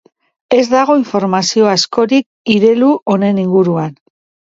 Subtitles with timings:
[0.55, 3.97] Ez dago informazio askorik irelu honen inguruan.